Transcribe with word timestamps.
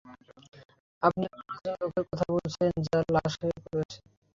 আপনি 1.03 1.23
এমন 1.27 1.43
একদল 1.47 1.75
লোকের 1.81 1.93
সাথে 1.93 2.09
কথা 2.11 2.25
বলছেন, 2.33 2.71
যারা 2.85 3.03
লাশ 3.15 3.31
হয়ে 3.41 3.57
পড়ে 3.63 3.81
আছে। 3.83 3.99